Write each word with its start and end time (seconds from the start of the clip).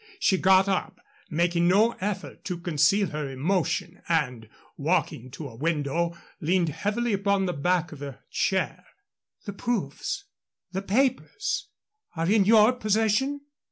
She 0.17 0.39
got 0.39 0.67
up, 0.67 0.99
making 1.29 1.67
no 1.67 1.91
effort 2.01 2.43
to 2.45 2.57
conceal 2.57 3.09
her 3.09 3.29
emotion, 3.29 4.01
and, 4.09 4.49
walking 4.75 5.29
to 5.29 5.47
a 5.47 5.55
window, 5.55 6.17
leaned 6.39 6.69
heavily 6.69 7.13
upon 7.13 7.45
the 7.45 7.53
back 7.53 7.91
of 7.91 8.01
a 8.01 8.17
chair. 8.31 8.83
"The 9.45 9.53
proof 9.53 10.23
the 10.71 10.81
papers 10.81 11.67
are 12.15 12.27
in 12.27 12.45
your 12.45 12.73
possession?" 12.73 13.41